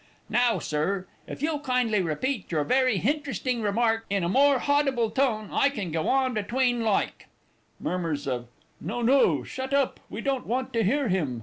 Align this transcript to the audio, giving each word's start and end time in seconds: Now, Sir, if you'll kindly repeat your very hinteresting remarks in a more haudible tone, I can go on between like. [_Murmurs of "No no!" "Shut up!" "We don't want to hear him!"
Now, 0.31 0.57
Sir, 0.57 1.05
if 1.27 1.43
you'll 1.43 1.59
kindly 1.59 2.01
repeat 2.01 2.51
your 2.51 2.63
very 2.63 2.97
hinteresting 2.97 3.61
remarks 3.61 4.05
in 4.09 4.23
a 4.23 4.29
more 4.29 4.57
haudible 4.57 5.11
tone, 5.11 5.49
I 5.51 5.69
can 5.69 5.91
go 5.91 6.07
on 6.07 6.33
between 6.33 6.81
like. 6.81 7.27
[_Murmurs 7.83 8.25
of 8.25 8.47
"No 8.79 9.03
no!" 9.03 9.43
"Shut 9.43 9.75
up!" 9.75 9.99
"We 10.09 10.21
don't 10.21 10.47
want 10.47 10.73
to 10.73 10.83
hear 10.83 11.07
him!" 11.09 11.39